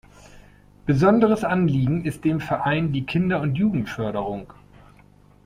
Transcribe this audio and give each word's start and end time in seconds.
Besonderes 0.87 1.43
Anliegen 1.43 2.05
ist 2.05 2.23
dem 2.25 2.39
Verein 2.39 2.91
die 2.91 3.03
Kinder- 3.05 3.39
und 3.39 3.53
Jugendförderung. 3.53 4.51